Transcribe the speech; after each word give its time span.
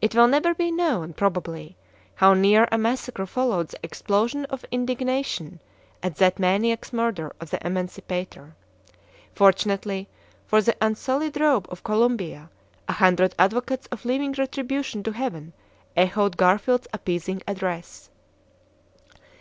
It 0.00 0.16
will 0.16 0.26
never 0.26 0.52
be 0.52 0.72
known, 0.72 1.12
probably, 1.12 1.76
how 2.16 2.34
near 2.34 2.66
a 2.72 2.76
massacre 2.76 3.24
followed 3.24 3.68
the 3.68 3.78
explosion 3.84 4.44
of 4.46 4.64
indignation 4.72 5.60
at 6.02 6.16
that 6.16 6.40
maniac's 6.40 6.92
murder 6.92 7.32
of 7.40 7.50
the 7.50 7.64
Emancipator. 7.64 8.56
Fortunately 9.32 10.08
for 10.44 10.60
the 10.60 10.74
unsullied 10.80 11.38
robe 11.40 11.68
of 11.68 11.84
Columbia, 11.84 12.50
a 12.88 12.94
hundred 12.94 13.32
advocates 13.38 13.86
of 13.92 14.04
leaving 14.04 14.32
retribution 14.32 15.04
to 15.04 15.12
Heaven 15.12 15.52
echoed 15.96 16.36
Garfield's 16.36 16.88
appeasing 16.92 17.40
address. 17.46 18.10